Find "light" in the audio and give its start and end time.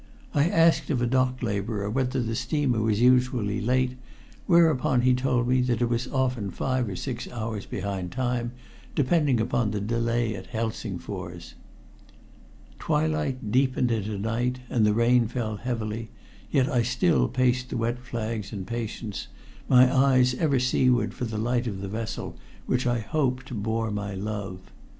21.37-21.67